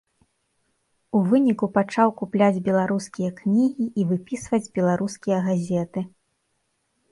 [1.19, 6.07] У выніку пачаў купляць беларускія кнігі і выпісваць беларускія газеты.